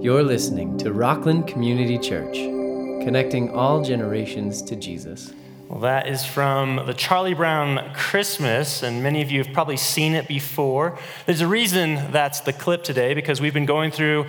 [0.00, 2.34] You're listening to Rockland Community Church,
[3.02, 5.32] connecting all generations to Jesus.
[5.68, 10.14] Well, that is from the Charlie Brown Christmas, and many of you have probably seen
[10.14, 10.96] it before.
[11.26, 14.26] There's a reason that's the clip today because we've been going through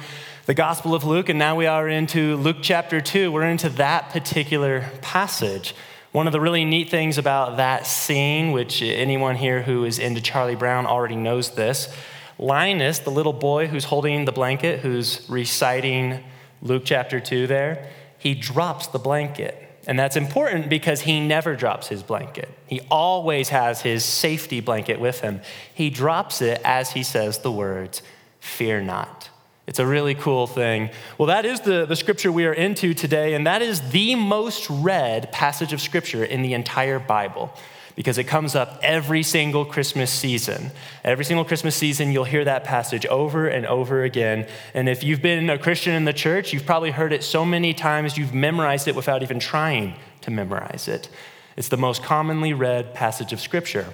[0.47, 3.31] the Gospel of Luke, and now we are into Luke chapter 2.
[3.31, 5.75] We're into that particular passage.
[6.13, 10.19] One of the really neat things about that scene, which anyone here who is into
[10.19, 11.95] Charlie Brown already knows this,
[12.39, 16.23] Linus, the little boy who's holding the blanket, who's reciting
[16.61, 19.65] Luke chapter 2 there, he drops the blanket.
[19.87, 22.49] And that's important because he never drops his blanket.
[22.67, 25.41] He always has his safety blanket with him.
[25.73, 28.01] He drops it as he says the words,
[28.39, 29.29] Fear not.
[29.67, 30.89] It's a really cool thing.
[31.17, 34.69] Well, that is the, the scripture we are into today, and that is the most
[34.69, 37.53] read passage of scripture in the entire Bible
[37.99, 40.71] because it comes up every single Christmas season.
[41.03, 44.47] Every single Christmas season, you'll hear that passage over and over again.
[44.73, 47.73] And if you've been a Christian in the church, you've probably heard it so many
[47.73, 51.09] times you've memorized it without even trying to memorize it.
[51.57, 53.87] It's the most commonly read passage of Scripture.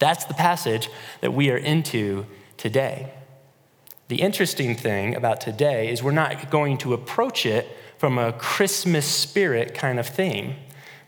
[0.00, 0.90] That's the passage
[1.20, 3.12] that we are into today.
[4.08, 7.68] The interesting thing about today is we're not going to approach it
[7.98, 10.56] from a Christmas spirit kind of theme.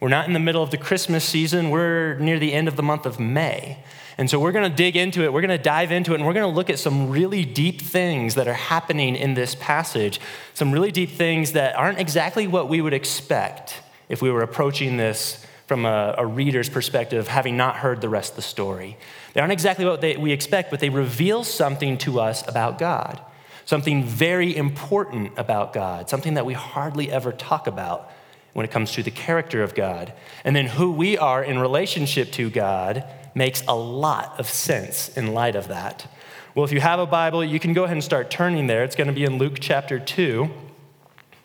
[0.00, 2.82] We're not in the middle of the Christmas season, we're near the end of the
[2.82, 3.84] month of May.
[4.16, 6.26] And so we're going to dig into it, we're going to dive into it, and
[6.26, 10.18] we're going to look at some really deep things that are happening in this passage.
[10.54, 14.96] Some really deep things that aren't exactly what we would expect if we were approaching
[14.96, 18.96] this from a, a reader's perspective, having not heard the rest of the story.
[19.34, 23.20] They aren't exactly what they, we expect, but they reveal something to us about God,
[23.66, 28.10] something very important about God, something that we hardly ever talk about
[28.52, 30.12] when it comes to the character of God.
[30.44, 35.32] And then who we are in relationship to God makes a lot of sense in
[35.32, 36.06] light of that.
[36.54, 38.82] Well, if you have a Bible, you can go ahead and start turning there.
[38.82, 40.50] It's going to be in Luke chapter 2.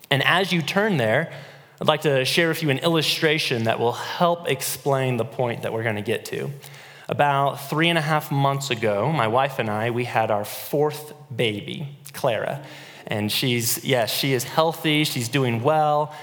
[0.09, 1.31] And as you turn there,
[1.79, 5.73] I'd like to share with you an illustration that will help explain the point that
[5.73, 6.49] we're going to get to.
[7.07, 11.13] About three and a half months ago, my wife and I, we had our fourth
[11.35, 12.63] baby, Clara.
[13.05, 16.15] And she's, yes, yeah, she is healthy, she's doing well.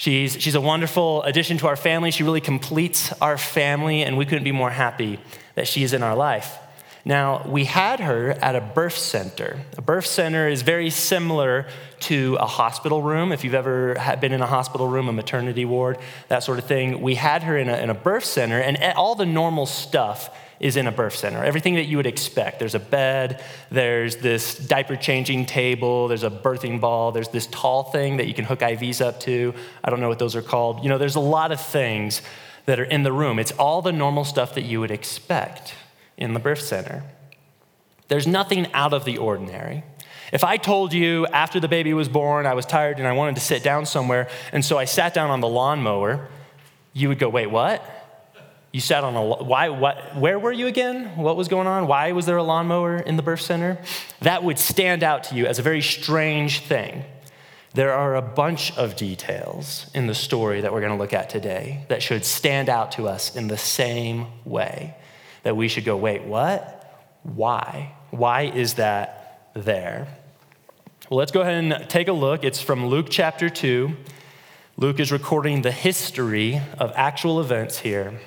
[0.00, 2.10] She's, she's a wonderful addition to our family.
[2.10, 5.20] She really completes our family, and we couldn't be more happy
[5.56, 6.56] that she is in our life.
[7.04, 9.60] Now, we had her at a birth center.
[9.76, 11.66] A birth center is very similar
[12.08, 13.30] to a hospital room.
[13.30, 17.02] If you've ever been in a hospital room, a maternity ward, that sort of thing,
[17.02, 20.76] we had her in a, in a birth center, and all the normal stuff is
[20.76, 21.42] in a birth center.
[21.42, 22.58] Everything that you would expect.
[22.58, 27.84] There's a bed, there's this diaper changing table, there's a birthing ball, there's this tall
[27.84, 29.54] thing that you can hook IVs up to.
[29.82, 30.82] I don't know what those are called.
[30.82, 32.20] You know, there's a lot of things
[32.66, 33.38] that are in the room.
[33.38, 35.74] It's all the normal stuff that you would expect
[36.18, 37.04] in the birth center.
[38.08, 39.82] There's nothing out of the ordinary.
[40.30, 43.36] If I told you after the baby was born, I was tired and I wanted
[43.36, 46.28] to sit down somewhere, and so I sat down on the lawnmower,
[46.92, 47.82] you would go, wait, what?
[48.72, 51.16] You sat on a why what where were you again?
[51.16, 51.88] What was going on?
[51.88, 53.78] Why was there a lawnmower in the birth center?
[54.20, 57.04] That would stand out to you as a very strange thing.
[57.74, 61.30] There are a bunch of details in the story that we're going to look at
[61.30, 64.96] today that should stand out to us in the same way.
[65.44, 66.76] That we should go, wait, what?
[67.22, 67.94] Why?
[68.10, 70.08] Why is that there?
[71.08, 72.42] Well, let's go ahead and take a look.
[72.42, 73.96] It's from Luke chapter 2.
[74.76, 78.18] Luke is recording the history of actual events here.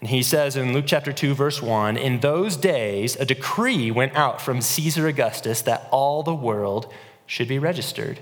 [0.00, 4.16] And he says in Luke chapter 2, verse 1 In those days, a decree went
[4.16, 6.92] out from Caesar Augustus that all the world
[7.26, 8.20] should be registered.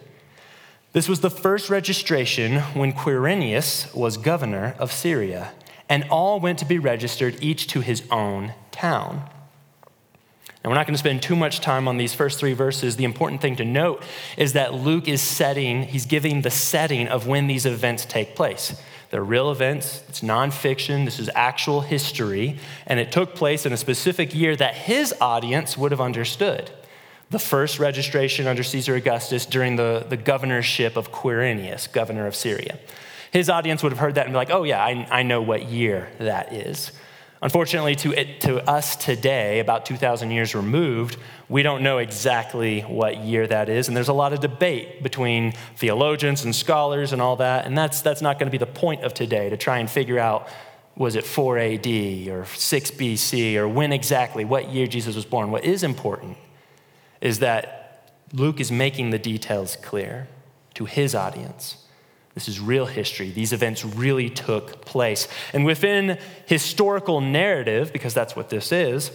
[0.92, 5.52] This was the first registration when Quirinius was governor of Syria,
[5.88, 9.28] and all went to be registered, each to his own town.
[10.62, 12.96] And we're not going to spend too much time on these first three verses.
[12.96, 14.02] The important thing to note
[14.36, 18.80] is that Luke is setting, he's giving the setting of when these events take place.
[19.10, 23.76] They're real events, it's nonfiction, this is actual history, and it took place in a
[23.76, 26.70] specific year that his audience would have understood.
[27.30, 32.78] The first registration under Caesar Augustus during the, the governorship of Quirinius, governor of Syria.
[33.30, 35.64] His audience would have heard that and be like, oh, yeah, I, I know what
[35.64, 36.92] year that is.
[37.40, 41.16] Unfortunately, to, it, to us today, about 2,000 years removed,
[41.48, 43.86] we don't know exactly what year that is.
[43.86, 47.64] And there's a lot of debate between theologians and scholars and all that.
[47.64, 50.18] And that's, that's not going to be the point of today to try and figure
[50.18, 50.48] out
[50.96, 51.86] was it 4 AD
[52.28, 55.52] or 6 BC or when exactly, what year Jesus was born.
[55.52, 56.36] What is important
[57.20, 60.26] is that Luke is making the details clear
[60.74, 61.84] to his audience.
[62.38, 63.32] This is real history.
[63.32, 65.26] These events really took place.
[65.52, 69.10] And within historical narrative, because that's what this is,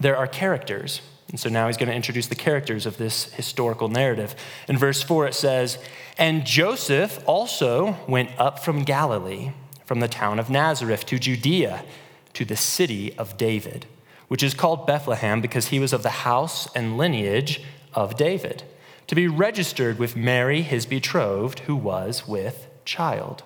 [0.00, 1.02] there are characters.
[1.28, 4.34] And so now he's going to introduce the characters of this historical narrative.
[4.66, 5.78] In verse 4, it says,
[6.18, 9.52] And Joseph also went up from Galilee,
[9.86, 11.84] from the town of Nazareth to Judea,
[12.32, 13.86] to the city of David,
[14.26, 17.62] which is called Bethlehem because he was of the house and lineage
[17.94, 18.64] of David,
[19.12, 23.42] to be registered with Mary, his betrothed, who was with child.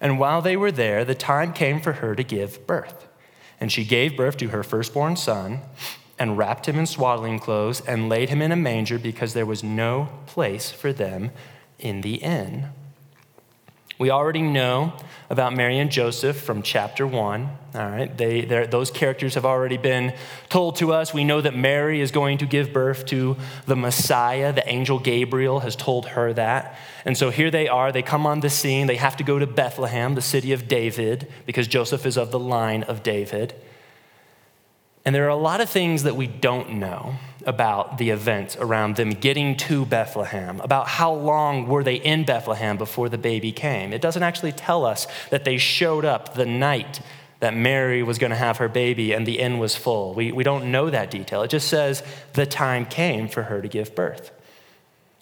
[0.00, 3.06] And while they were there, the time came for her to give birth.
[3.60, 5.60] And she gave birth to her firstborn son
[6.18, 9.62] and wrapped him in swaddling clothes and laid him in a manger because there was
[9.62, 11.30] no place for them
[11.78, 12.70] in the inn.
[13.98, 14.92] We already know
[15.28, 17.50] about Mary and Joseph from chapter one.
[17.74, 20.14] All right, they, those characters have already been
[20.48, 21.12] told to us.
[21.12, 23.36] We know that Mary is going to give birth to
[23.66, 24.52] the Messiah.
[24.52, 26.78] The angel Gabriel has told her that.
[27.04, 27.90] And so here they are.
[27.90, 28.86] They come on the scene.
[28.86, 32.38] They have to go to Bethlehem, the city of David, because Joseph is of the
[32.38, 33.54] line of David.
[35.04, 37.16] And there are a lot of things that we don't know
[37.48, 42.76] about the events around them getting to Bethlehem, about how long were they in Bethlehem
[42.76, 43.94] before the baby came.
[43.94, 47.00] It doesn't actually tell us that they showed up the night
[47.40, 50.12] that Mary was going to have her baby and the inn was full.
[50.12, 51.40] We, we don't know that detail.
[51.42, 52.02] It just says
[52.34, 54.30] the time came for her to give birth.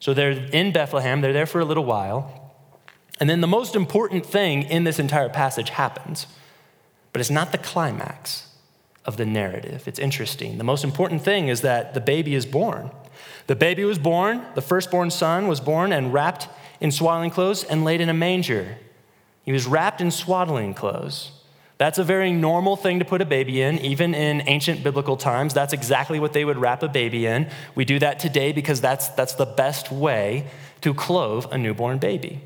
[0.00, 2.54] So they're in Bethlehem, they're there for a little while.
[3.20, 6.26] And then the most important thing in this entire passage happens,
[7.12, 8.48] but it's not the climax
[9.06, 9.86] of the narrative.
[9.86, 10.58] It's interesting.
[10.58, 12.90] The most important thing is that the baby is born.
[13.46, 16.48] The baby was born, the firstborn son was born and wrapped
[16.80, 18.76] in swaddling clothes and laid in a manger.
[19.44, 21.30] He was wrapped in swaddling clothes.
[21.78, 25.52] That's a very normal thing to put a baby in, even in ancient biblical times.
[25.54, 27.48] That's exactly what they would wrap a baby in.
[27.74, 30.46] We do that today because that's, that's the best way
[30.80, 32.40] to clothe a newborn baby.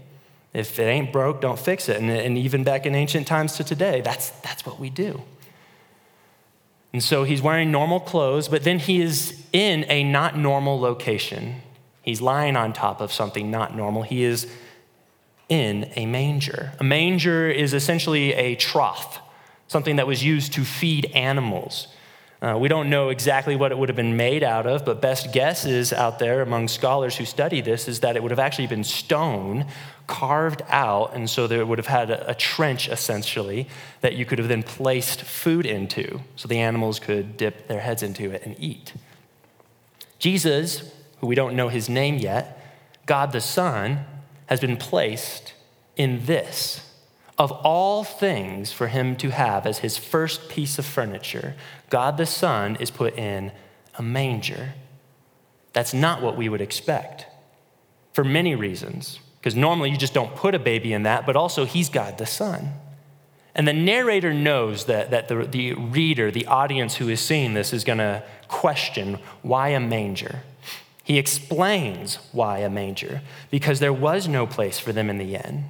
[0.53, 2.01] If it ain't broke, don't fix it.
[2.01, 5.23] And, and even back in ancient times to today, that's, that's what we do.
[6.93, 11.63] And so he's wearing normal clothes, but then he is in a not normal location.
[12.03, 14.03] He's lying on top of something not normal.
[14.03, 14.51] He is
[15.49, 16.73] in a manger.
[16.81, 19.21] A manger is essentially a trough,
[19.69, 21.89] something that was used to feed animals.
[22.43, 25.31] Uh, we don't know exactly what it would have been made out of, but best
[25.31, 28.83] guesses out there among scholars who study this is that it would have actually been
[28.83, 29.67] stone
[30.07, 33.69] carved out, and so there would have had a, a trench essentially
[34.01, 38.03] that you could have then placed food into so the animals could dip their heads
[38.03, 38.95] into it and eat.
[40.19, 42.57] Jesus, who we don't know his name yet,
[43.05, 44.07] God the Son,
[44.47, 45.53] has been placed
[45.95, 46.90] in this
[47.41, 51.55] of all things for him to have as his first piece of furniture,
[51.89, 53.51] God the Son is put in
[53.95, 54.75] a manger.
[55.73, 57.25] That's not what we would expect
[58.13, 59.21] for many reasons.
[59.39, 62.27] Because normally you just don't put a baby in that, but also he's God the
[62.27, 62.75] Son.
[63.55, 67.73] And the narrator knows that, that the, the reader, the audience who is seeing this,
[67.73, 70.43] is going to question why a manger?
[71.05, 75.65] He explains why a manger, because there was no place for them in the inn.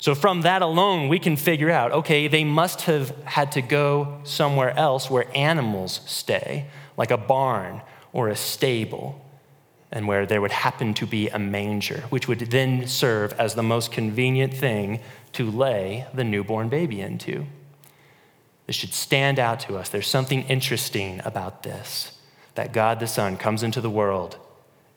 [0.00, 4.20] So, from that alone, we can figure out okay, they must have had to go
[4.24, 6.66] somewhere else where animals stay,
[6.96, 7.82] like a barn
[8.12, 9.22] or a stable,
[9.92, 13.62] and where there would happen to be a manger, which would then serve as the
[13.62, 15.00] most convenient thing
[15.34, 17.46] to lay the newborn baby into.
[18.66, 19.90] This should stand out to us.
[19.90, 22.16] There's something interesting about this
[22.54, 24.38] that God the Son comes into the world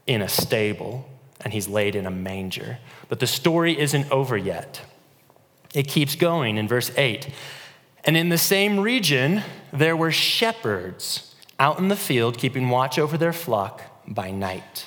[0.08, 1.10] in a stable
[1.42, 2.80] and he's laid in a manger.
[3.10, 4.82] But the story isn't over yet.
[5.74, 7.30] It keeps going in verse 8.
[8.06, 13.18] And in the same region, there were shepherds out in the field keeping watch over
[13.18, 14.86] their flock by night.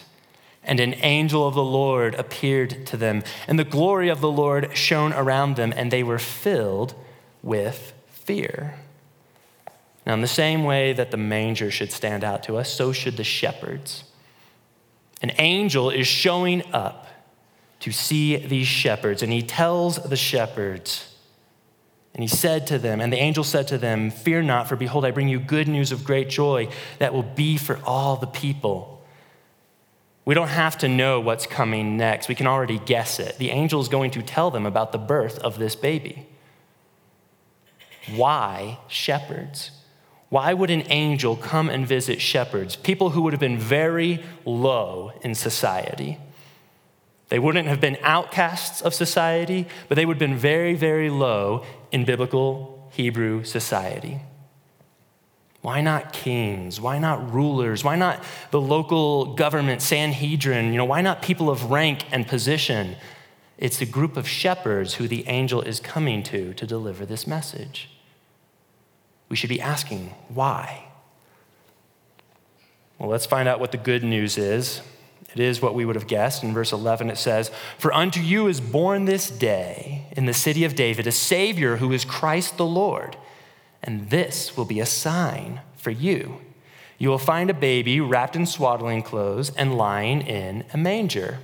[0.63, 4.77] And an angel of the Lord appeared to them, and the glory of the Lord
[4.77, 6.95] shone around them, and they were filled
[7.43, 8.75] with fear.
[10.05, 13.17] Now, in the same way that the manger should stand out to us, so should
[13.17, 14.05] the shepherds.
[15.23, 17.06] An angel is showing up
[17.81, 19.23] to see these shepherds.
[19.23, 21.15] And he tells the shepherds,
[22.15, 25.05] and he said to them, and the angel said to them, Fear not, for behold,
[25.05, 26.69] I bring you good news of great joy
[26.99, 29.05] that will be for all the people.
[30.25, 32.29] We don't have to know what's coming next.
[32.29, 33.39] We can already guess it.
[33.39, 36.27] The angel is going to tell them about the birth of this baby.
[38.15, 39.71] Why shepherds?
[40.29, 45.13] Why would an angel come and visit shepherds, people who would have been very low
[45.23, 46.19] in society?
[47.29, 51.65] They wouldn't have been outcasts of society, but they would have been very, very low
[51.91, 54.21] in biblical Hebrew society.
[55.61, 56.81] Why not kings?
[56.81, 57.83] Why not rulers?
[57.83, 60.71] Why not the local government, Sanhedrin?
[60.71, 62.95] You know, why not people of rank and position?
[63.59, 67.91] It's a group of shepherds who the angel is coming to to deliver this message.
[69.29, 70.85] We should be asking, why?
[72.99, 74.81] Well, let's find out what the good news is.
[75.33, 76.43] It is what we would have guessed.
[76.43, 80.65] In verse 11, it says, For unto you is born this day in the city
[80.65, 83.17] of David a Savior who is Christ the Lord.
[83.83, 86.41] And this will be a sign for you.
[86.99, 91.41] You will find a baby wrapped in swaddling clothes and lying in a manger.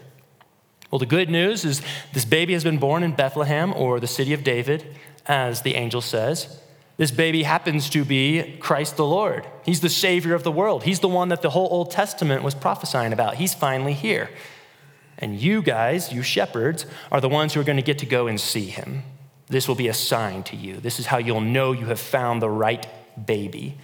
[0.90, 4.32] Well, the good news is this baby has been born in Bethlehem or the city
[4.32, 4.96] of David,
[5.26, 6.60] as the angel says.
[7.02, 9.44] This baby happens to be Christ the Lord.
[9.64, 10.84] He's the Savior of the world.
[10.84, 13.34] He's the one that the whole Old Testament was prophesying about.
[13.34, 14.30] He's finally here.
[15.18, 18.28] And you guys, you shepherds, are the ones who are going to get to go
[18.28, 19.02] and see him.
[19.48, 20.76] This will be a sign to you.
[20.76, 22.86] This is how you'll know you have found the right
[23.26, 23.76] baby.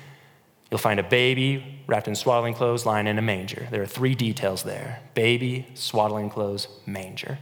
[0.71, 3.67] You'll find a baby wrapped in swaddling clothes lying in a manger.
[3.73, 7.41] There are three details there baby, swaddling clothes, manger.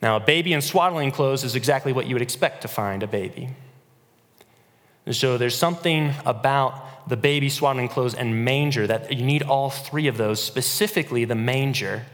[0.00, 3.06] Now, a baby in swaddling clothes is exactly what you would expect to find a
[3.06, 3.50] baby.
[5.08, 9.70] And so there's something about the baby swaddling clothes and manger that you need all
[9.70, 12.04] three of those, specifically the manger,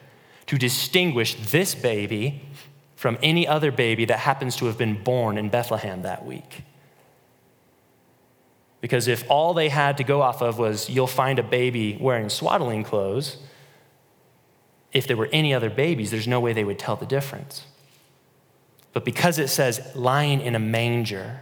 [0.46, 2.42] to distinguish this baby
[2.94, 6.62] from any other baby that happens to have been born in Bethlehem that week.
[8.80, 12.28] Because if all they had to go off of was you'll find a baby wearing
[12.28, 13.38] swaddling clothes,
[14.92, 17.64] if there were any other babies, there's no way they would tell the difference.
[18.92, 21.40] But because it says lying in a manger,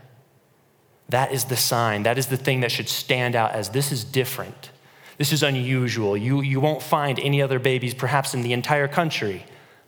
[1.08, 2.04] that is the sign.
[2.04, 4.70] That is the thing that should stand out as this is different.
[5.18, 6.16] This is unusual.
[6.16, 9.44] You, you won't find any other babies, perhaps in the entire country,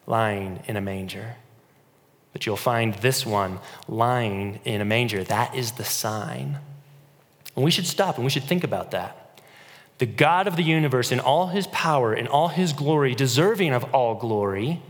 [0.07, 1.37] lying in a manger.
[2.33, 5.25] But you'll find this one lying in a manger.
[5.25, 6.59] That is the sign.
[7.57, 9.41] And we should stop and we should think about that.
[9.99, 13.85] The God of the universe, in all his power, in all his glory, deserving of
[13.95, 14.83] all glory,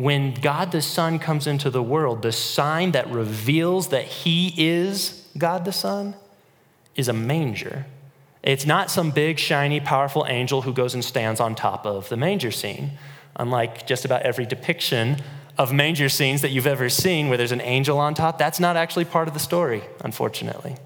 [0.00, 5.28] when God the Son comes into the world, the sign that reveals that he is
[5.36, 6.14] God the Son
[6.96, 7.84] is a manger.
[8.42, 12.16] It's not some big, shiny, powerful angel who goes and stands on top of the
[12.16, 12.92] manger scene.
[13.36, 15.18] Unlike just about every depiction
[15.58, 18.76] of manger scenes that you've ever seen where there's an angel on top, that's not
[18.76, 20.76] actually part of the story, unfortunately.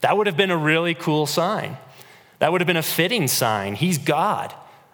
[0.00, 1.76] That would have been a really cool sign.
[2.40, 3.76] That would have been a fitting sign.
[3.76, 4.52] He's God.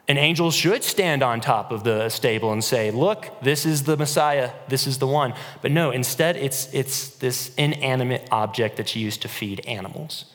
[0.08, 3.96] An angel should stand on top of the stable and say, Look, this is the
[3.96, 5.34] Messiah, this is the one.
[5.62, 10.26] But no, instead, it's, it's this inanimate object that's used to feed animals.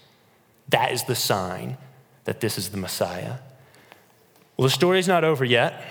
[0.70, 1.78] That is the sign
[2.26, 3.36] that this is the Messiah.
[4.58, 5.84] Well, the story's not over yet.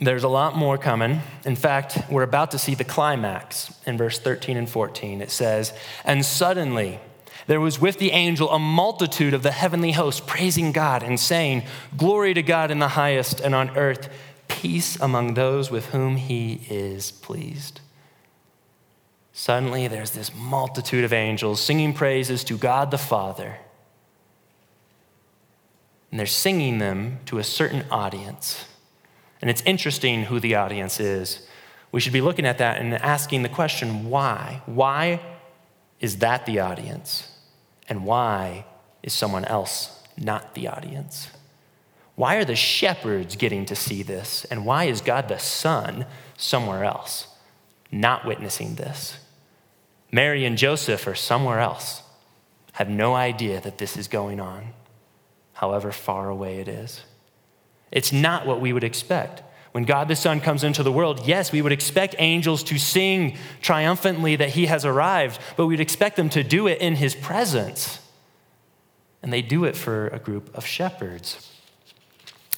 [0.00, 1.20] There's a lot more coming.
[1.44, 5.20] In fact, we're about to see the climax in verse 13 and 14.
[5.20, 5.72] It says,
[6.04, 7.00] And suddenly,
[7.46, 11.64] there was with the angel a multitude of the heavenly host praising God and saying,
[11.96, 14.08] Glory to God in the highest, and on earth,
[14.48, 17.80] peace among those with whom he is pleased.
[19.32, 23.58] Suddenly, there's this multitude of angels singing praises to God the Father.
[26.10, 28.66] And they're singing them to a certain audience.
[29.40, 31.48] And it's interesting who the audience is.
[31.90, 34.62] We should be looking at that and asking the question why?
[34.66, 35.20] Why
[35.98, 37.31] is that the audience?
[37.88, 38.64] And why
[39.02, 41.30] is someone else not the audience?
[42.14, 44.44] Why are the shepherds getting to see this?
[44.44, 47.28] And why is God the Son somewhere else,
[47.90, 49.18] not witnessing this?
[50.10, 52.02] Mary and Joseph are somewhere else,
[52.72, 54.68] have no idea that this is going on,
[55.54, 57.02] however far away it is.
[57.90, 59.42] It's not what we would expect.
[59.72, 63.38] When God the Son comes into the world, yes, we would expect angels to sing
[63.62, 67.98] triumphantly that he has arrived, but we'd expect them to do it in his presence.
[69.22, 71.50] And they do it for a group of shepherds.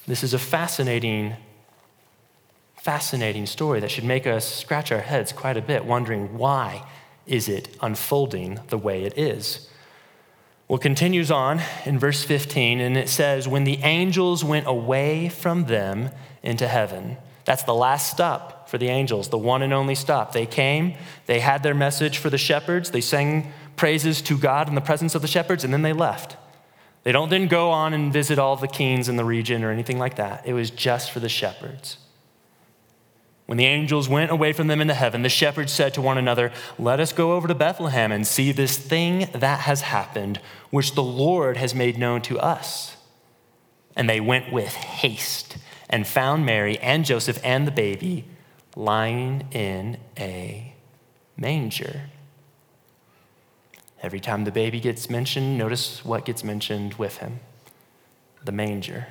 [0.05, 1.35] This is a fascinating,
[2.75, 6.85] fascinating story that should make us scratch our heads quite a bit, wondering why
[7.25, 9.69] is it unfolding the way it is?
[10.67, 15.29] Well, it continues on in verse 15, and it says, When the angels went away
[15.29, 16.09] from them
[16.41, 20.33] into heaven, that's the last stop for the angels, the one and only stop.
[20.33, 20.95] They came,
[21.27, 25.13] they had their message for the shepherds, they sang praises to God in the presence
[25.13, 26.35] of the shepherds, and then they left.
[27.03, 29.99] They don't then go on and visit all the kings in the region or anything
[29.99, 30.47] like that.
[30.47, 31.97] It was just for the shepherds.
[33.45, 36.51] When the angels went away from them into heaven, the shepherds said to one another,
[36.79, 40.39] Let us go over to Bethlehem and see this thing that has happened,
[40.71, 42.97] which the Lord has made known to us.
[43.95, 45.57] And they went with haste
[45.89, 48.25] and found Mary and Joseph and the baby
[48.75, 50.73] lying in a
[51.37, 52.09] manger.
[54.01, 57.39] Every time the baby gets mentioned, notice what gets mentioned with him
[58.43, 59.07] the manger.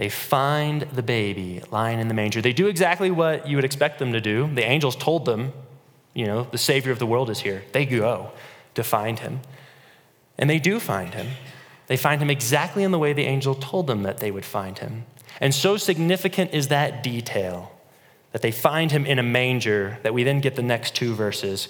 [0.00, 2.40] They find the baby lying in the manger.
[2.40, 4.50] They do exactly what you would expect them to do.
[4.54, 5.52] The angels told them,
[6.14, 7.64] you know, the Savior of the world is here.
[7.72, 8.30] They go
[8.76, 9.40] to find him.
[10.38, 11.26] And they do find him.
[11.86, 14.78] They find him exactly in the way the angel told them that they would find
[14.78, 15.04] him.
[15.38, 17.70] And so significant is that detail
[18.32, 21.68] that they find him in a manger that we then get the next two verses.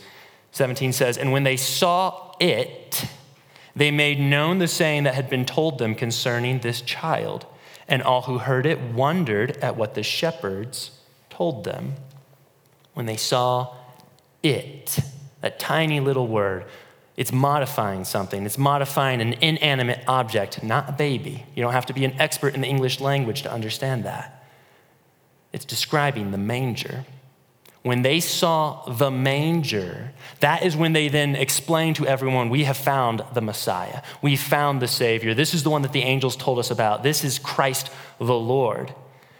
[0.52, 3.06] 17 says, And when they saw it,
[3.74, 7.44] they made known the saying that had been told them concerning this child.
[7.90, 10.92] And all who heard it wondered at what the shepherds
[11.28, 11.96] told them.
[12.94, 13.74] When they saw
[14.42, 14.98] it,
[15.42, 16.64] that tiny little word,
[17.16, 18.46] it's modifying something.
[18.46, 21.44] It's modifying an inanimate object, not a baby.
[21.54, 24.42] You don't have to be an expert in the English language to understand that.
[25.52, 27.04] It's describing the manger.
[27.82, 32.76] When they saw the manger, that is when they then explained to everyone, We have
[32.76, 34.02] found the Messiah.
[34.20, 35.32] We found the Savior.
[35.32, 37.02] This is the one that the angels told us about.
[37.02, 38.94] This is Christ the Lord.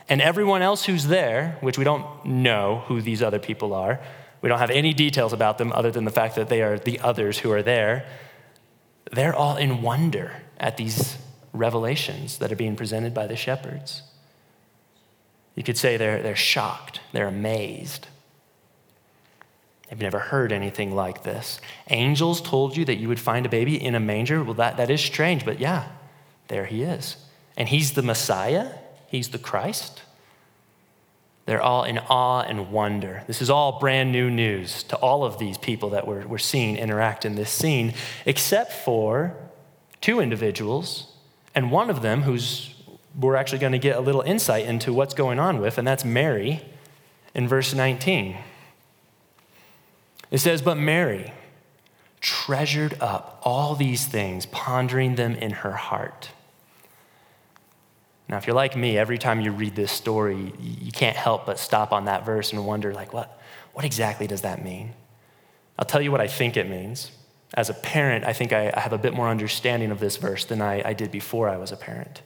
[0.09, 4.01] And everyone else who's there, which we don't know who these other people are,
[4.41, 6.99] we don't have any details about them other than the fact that they are the
[7.01, 8.07] others who are there.
[9.13, 11.17] They're all in wonder at these
[11.53, 14.03] revelations that are being presented by the shepherds.
[15.55, 18.07] You could say they're, they're shocked, they're amazed.
[19.91, 21.61] They've never heard anything like this.
[21.89, 24.45] Angels told you that you would find a baby in a manger.
[24.45, 25.89] Well, that, that is strange, but yeah,
[26.47, 27.17] there he is.
[27.57, 28.69] And he's the Messiah,
[29.09, 30.03] he's the Christ.
[31.47, 33.25] They're all in awe and wonder.
[33.27, 36.77] This is all brand new news to all of these people that we're, we're seeing
[36.77, 37.93] interact in this scene,
[38.25, 39.35] except for
[40.01, 41.13] two individuals,
[41.53, 42.75] and one of them who's
[43.19, 46.05] we're actually going to get a little insight into what's going on with, and that's
[46.05, 46.63] Mary
[47.35, 48.37] in verse 19.
[50.31, 51.33] It says, But Mary
[52.21, 56.31] treasured up all these things, pondering them in her heart.
[58.29, 61.59] Now, if you're like me, every time you read this story, you can't help but
[61.59, 63.41] stop on that verse and wonder, like, what,
[63.73, 64.93] what exactly does that mean?
[65.79, 67.11] I'll tell you what I think it means.
[67.55, 70.63] As a parent, I think I, have a bit more understanding of this verse than
[70.63, 72.23] I, I did before I was a parent.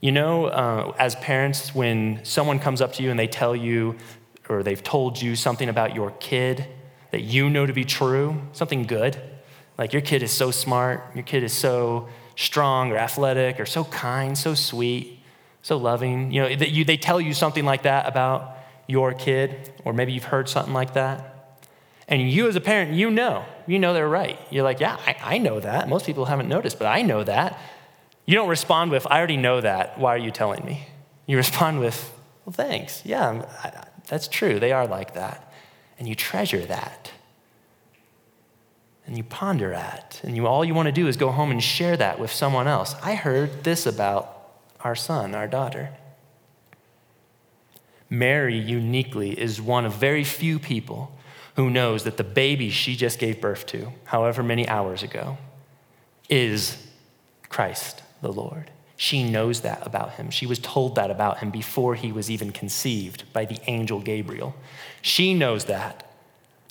[0.00, 3.96] You know, uh, as parents, when someone comes up to you and they tell you,
[4.48, 6.66] or they've told you something about your kid
[7.14, 9.16] that you know to be true, something good,
[9.78, 13.84] like your kid is so smart, your kid is so strong or athletic or so
[13.84, 15.20] kind, so sweet,
[15.62, 16.32] so loving.
[16.32, 18.56] You know, that you, they tell you something like that about
[18.88, 21.60] your kid, or maybe you've heard something like that.
[22.08, 24.36] And you, as a parent, you know, you know they're right.
[24.50, 25.88] You're like, yeah, I, I know that.
[25.88, 27.60] Most people haven't noticed, but I know that.
[28.26, 30.00] You don't respond with, I already know that.
[30.00, 30.88] Why are you telling me?
[31.28, 32.12] You respond with,
[32.44, 33.02] well, thanks.
[33.06, 34.58] Yeah, I, that's true.
[34.58, 35.52] They are like that.
[35.98, 37.12] And you treasure that.
[39.06, 40.20] And you ponder at.
[40.22, 42.66] And you, all you want to do is go home and share that with someone
[42.66, 42.94] else.
[43.02, 44.30] I heard this about
[44.80, 45.90] our son, our daughter.
[48.10, 51.16] Mary, uniquely, is one of very few people
[51.56, 55.38] who knows that the baby she just gave birth to, however many hours ago,
[56.28, 56.76] is
[57.48, 58.70] Christ the Lord.
[59.04, 60.30] She knows that about him.
[60.30, 64.54] She was told that about him before he was even conceived by the angel Gabriel.
[65.02, 66.10] She knows that.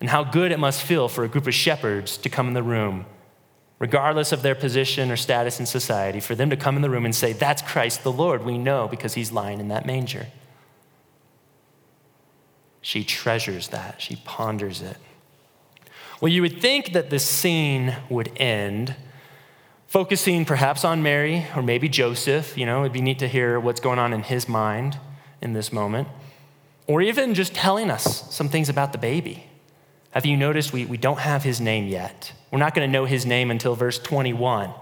[0.02, 2.64] And how good it must feel for a group of shepherds to come in the
[2.64, 3.06] room
[3.78, 7.06] regardless of their position or status in society, for them to come in the room
[7.06, 8.44] and say, That's Christ the Lord.
[8.44, 10.26] We know because he's lying in that manger.
[12.82, 14.98] She treasures that, she ponders it.
[16.20, 18.96] Well, you would think that the scene would end
[19.94, 22.58] focusing perhaps on Mary or maybe Joseph.
[22.58, 24.98] You know, it'd be neat to hear what's going on in his mind
[25.40, 26.08] in this moment.
[26.88, 29.44] Or even just telling us some things about the baby.
[30.10, 32.34] Have you noticed we, we don't have his name yet?
[32.50, 34.74] We're not going to know his name until verse 21,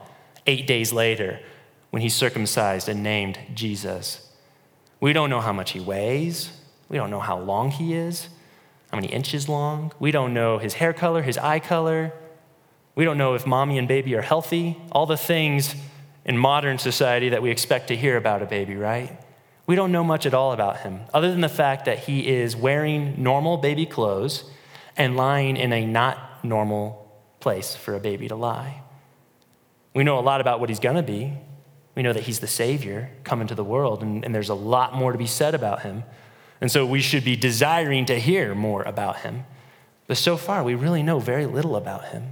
[0.47, 1.41] eight days later,
[1.89, 4.30] when he's circumcised and named Jesus.
[5.02, 6.58] We don't know how much he weighs.
[6.88, 8.30] We don't know how long he is,
[8.91, 9.91] how many inches long.
[10.00, 12.13] We don't know his hair color, his eye color.
[12.96, 14.78] We don't know if mommy and baby are healthy.
[14.92, 15.76] All the things
[16.26, 19.20] in modern society that we expect to hear about a baby, right?
[19.66, 22.56] We don't know much at all about him, other than the fact that he is
[22.56, 24.44] wearing normal baby clothes
[24.98, 28.82] and lying in a not normal place for a baby to lie.
[29.94, 31.34] We know a lot about what he's going to be.
[31.96, 34.94] We know that he's the Savior come into the world, and, and there's a lot
[34.96, 36.04] more to be said about him.
[36.60, 39.46] And so we should be desiring to hear more about him.
[40.08, 42.32] But so far, we really know very little about him.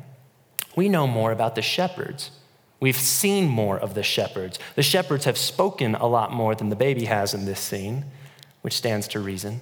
[0.79, 2.31] We know more about the shepherds.
[2.79, 4.57] We've seen more of the shepherds.
[4.75, 8.05] The shepherds have spoken a lot more than the baby has in this scene,
[8.61, 9.59] which stands to reason.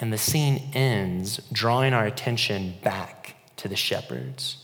[0.00, 4.56] And the scene ends drawing our attention back to the shepherds.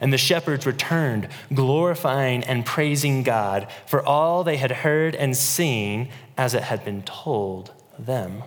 [0.00, 6.08] And the shepherds returned, glorifying and praising God for all they had heard and seen
[6.36, 8.42] as it had been told them.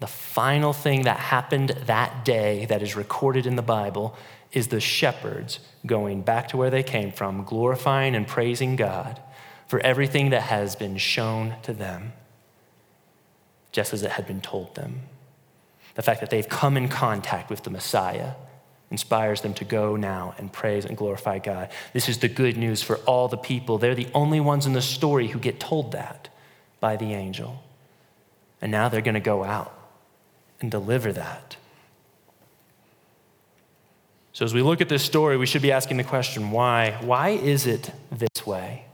[0.00, 4.16] The final thing that happened that day that is recorded in the Bible
[4.52, 9.20] is the shepherds going back to where they came from, glorifying and praising God
[9.66, 12.12] for everything that has been shown to them,
[13.72, 15.00] just as it had been told them.
[15.94, 18.32] The fact that they've come in contact with the Messiah
[18.90, 21.70] inspires them to go now and praise and glorify God.
[21.92, 23.78] This is the good news for all the people.
[23.78, 26.28] They're the only ones in the story who get told that
[26.78, 27.62] by the angel.
[28.60, 29.75] And now they're going to go out
[30.60, 31.56] and deliver that.
[34.32, 36.98] So, as we look at this story, we should be asking the question why?
[37.00, 38.84] Why is it this way?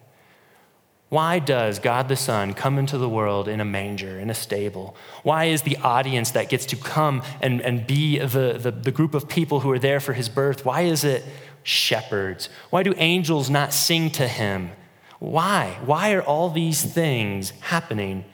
[1.09, 4.97] Why does God the Son come into the world in a manger, in a stable?
[5.25, 9.13] Why is the audience that gets to come and, and be the, the, the group
[9.15, 10.65] of people who are there for his birth?
[10.65, 11.23] Why is it
[11.65, 12.49] shepherds?
[12.71, 14.71] Why do angels not sing to him?
[15.19, 15.77] Why?
[15.85, 18.25] Why are all these things happening?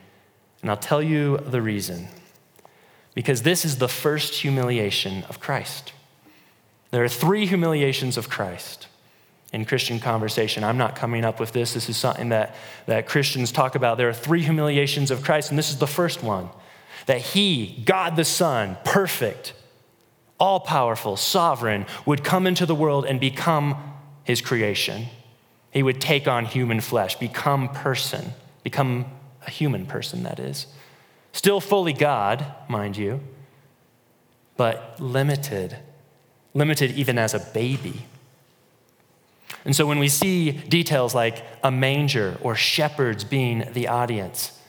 [0.62, 2.06] And I'll tell you the reason.
[3.18, 5.92] Because this is the first humiliation of Christ.
[6.92, 8.87] There are three humiliations of Christ
[9.52, 10.62] in Christian conversation.
[10.62, 11.74] I'm not coming up with this.
[11.74, 12.54] This is something that,
[12.87, 13.98] that Christians talk about.
[13.98, 16.48] There are three humiliations of Christ, and this is the first one
[17.07, 19.52] that He, God the Son, perfect,
[20.38, 25.07] all powerful, sovereign, would come into the world and become His creation.
[25.72, 29.07] He would take on human flesh, become person, become
[29.44, 30.68] a human person, that is.
[31.38, 33.20] Still fully God, mind you,
[34.57, 35.77] but limited,
[36.53, 38.07] limited even as a baby.
[39.64, 44.61] And so when we see details like a manger or shepherds being the audience,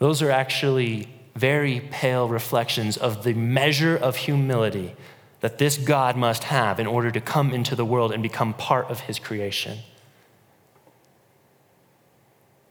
[0.00, 4.94] those are actually very pale reflections of the measure of humility
[5.40, 8.90] that this God must have in order to come into the world and become part
[8.90, 9.78] of his creation.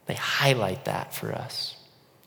[0.06, 1.74] They highlight that for us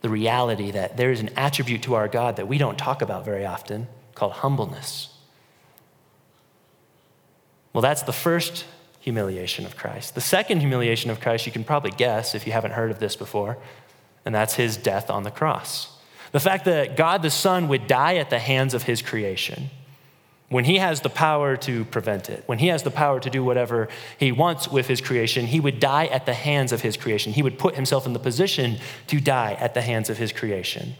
[0.02, 3.24] the reality that there is an attribute to our God that we don't talk about
[3.24, 5.16] very often called humbleness.
[7.74, 8.66] Well, that's the first
[9.00, 10.16] humiliation of Christ.
[10.16, 13.16] The second humiliation of Christ, you can probably guess if you haven't heard of this
[13.16, 13.58] before,
[14.26, 15.98] and that's his death on the cross.
[16.32, 19.70] The fact that God the Son would die at the hands of his creation
[20.52, 23.42] when he has the power to prevent it, when he has the power to do
[23.42, 23.88] whatever
[24.18, 27.32] he wants with his creation, he would die at the hands of his creation.
[27.32, 30.96] He would put himself in the position to die at the hands of his creation.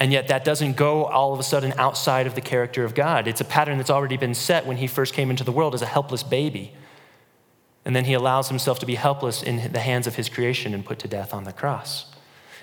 [0.00, 3.28] And yet, that doesn't go all of a sudden outside of the character of God.
[3.28, 5.82] It's a pattern that's already been set when he first came into the world as
[5.82, 6.72] a helpless baby.
[7.84, 10.82] And then he allows himself to be helpless in the hands of his creation and
[10.82, 12.06] put to death on the cross.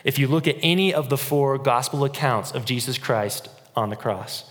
[0.04, 3.96] If you look at any of the four gospel accounts of Jesus Christ on the
[3.96, 4.46] cross,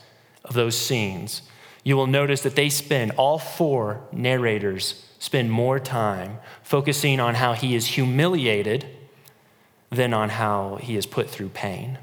[0.44, 1.42] of those scenes,
[1.82, 7.52] you will notice that they spend, all four narrators spend more time focusing on how
[7.52, 8.86] he is humiliated
[9.90, 11.98] than on how he is put through pain.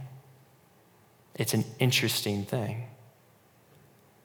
[1.35, 2.87] It's an interesting thing.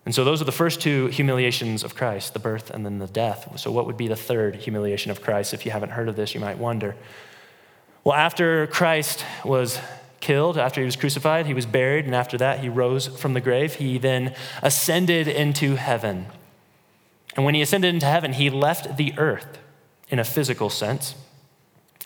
[0.05, 3.09] And so, those are the first two humiliations of Christ the birth and then the
[3.09, 3.59] death.
[3.59, 5.52] So, what would be the third humiliation of Christ?
[5.52, 6.94] If you haven't heard of this, you might wonder.
[8.05, 9.81] Well, after Christ was
[10.26, 13.40] killed, after he was crucified, he was buried, and after that, he rose from the
[13.40, 13.74] grave.
[13.74, 16.26] He then ascended into heaven.
[17.36, 19.58] And when he ascended into heaven, he left the earth
[20.08, 21.14] in a physical sense,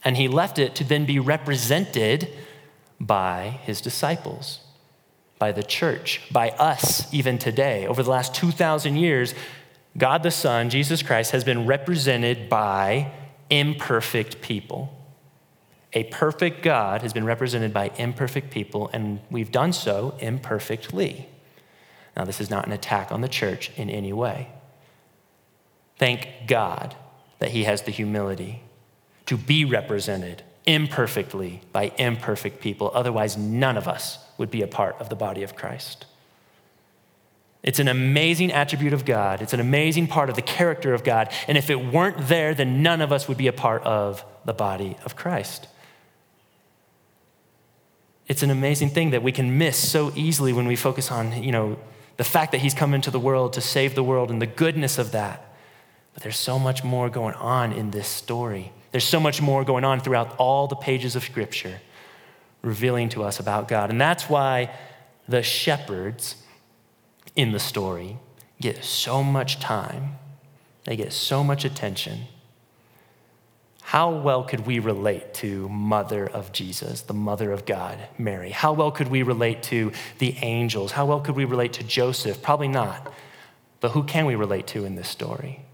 [0.04, 2.28] and he left it to then be represented
[3.00, 4.60] by his disciples
[5.40, 7.86] by the church, by us even today.
[7.86, 9.34] Over the last 2,000 years,
[9.96, 13.10] God the Son, Jesus Christ, has been represented by
[13.48, 14.94] imperfect people.
[15.92, 21.28] A perfect God has been represented by imperfect people, and we've done so imperfectly.
[22.16, 24.50] Now, this is not an attack on the church in any way.
[25.98, 26.94] Thank God
[27.40, 28.62] that He has the humility
[29.26, 32.90] to be represented imperfectly by imperfect people.
[32.94, 36.06] Otherwise, none of us would be a part of the body of Christ.
[37.62, 39.42] It's an amazing attribute of God.
[39.42, 41.30] It's an amazing part of the character of God.
[41.46, 44.54] And if it weren't there, then none of us would be a part of the
[44.54, 45.66] body of Christ.
[48.30, 51.50] It's an amazing thing that we can miss so easily when we focus on, you
[51.50, 51.76] know,
[52.16, 54.98] the fact that he's come into the world to save the world and the goodness
[54.98, 55.52] of that.
[56.14, 58.70] But there's so much more going on in this story.
[58.92, 61.80] There's so much more going on throughout all the pages of Scripture
[62.62, 63.90] revealing to us about God.
[63.90, 64.70] And that's why
[65.26, 66.36] the shepherds
[67.34, 68.16] in the story
[68.60, 70.18] get so much time,
[70.84, 72.26] they get so much attention.
[73.90, 78.52] How well could we relate to mother of Jesus, the mother of God, Mary?
[78.52, 80.92] How well could we relate to the angels?
[80.92, 82.40] How well could we relate to Joseph?
[82.40, 83.12] Probably not.
[83.80, 85.64] But who can we relate to in this story?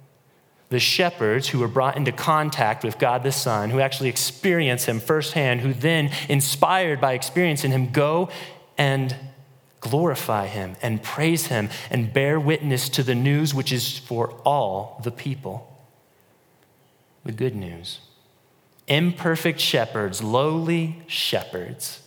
[0.71, 4.99] the shepherds who were brought into contact with God the Son, who actually experience him
[4.99, 8.31] firsthand, who then, inspired by experiencing him, go
[8.79, 9.15] and
[9.81, 15.01] glorify him and praise him and bear witness to the news which is for all
[15.05, 15.76] the people.
[17.27, 17.99] The good news.
[18.87, 22.01] Imperfect shepherds, lowly shepherds.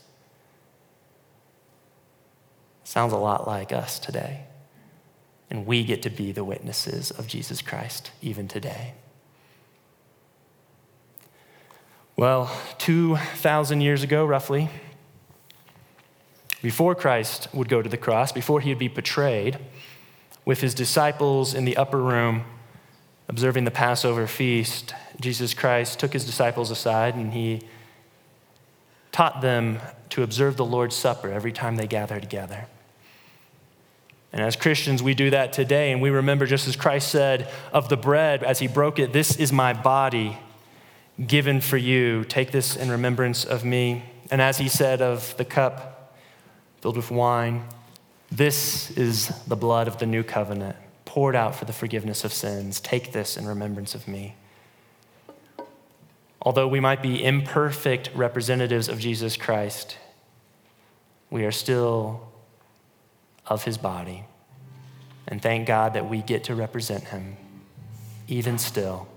[2.85, 4.45] Sounds a lot like us today.
[5.49, 8.93] And we get to be the witnesses of Jesus Christ even today.
[12.15, 14.69] Well, 2,000 years ago, roughly,
[16.61, 19.59] before Christ would go to the cross, before he would be betrayed,
[20.45, 22.45] with his disciples in the upper room
[23.29, 27.61] observing the Passover feast, Jesus Christ took his disciples aside and he
[29.11, 29.79] taught them
[30.09, 32.67] to observe the Lord's Supper every time they gather together.
[34.31, 37.89] And as Christians, we do that today, and we remember, just as Christ said of
[37.89, 40.37] the bread as he broke it, This is my body
[41.25, 42.23] given for you.
[42.25, 44.03] Take this in remembrance of me.
[44.29, 46.15] And as he said of the cup
[46.81, 47.65] filled with wine,
[48.31, 52.79] This is the blood of the new covenant, poured out for the forgiveness of sins.
[52.79, 54.35] Take this in remembrance of me.
[56.41, 59.97] Although we might be imperfect representatives of Jesus Christ,
[61.29, 62.31] we are still
[63.45, 64.23] of his body.
[65.27, 67.35] And thank God that we get to represent him,
[68.27, 69.08] even still.